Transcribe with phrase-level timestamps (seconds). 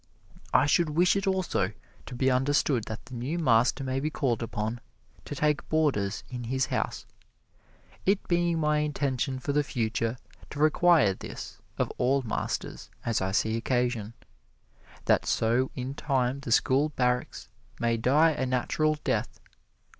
[0.51, 1.73] I should wish it also
[2.07, 4.81] to be understood that the new master may be called upon
[5.25, 7.05] to take boarders in his house,
[8.07, 10.17] it being my intention for the future
[10.49, 14.15] to require this of all masters as I see occasion,
[15.05, 17.49] that so in time the school barracks
[17.79, 19.39] may die a natural death.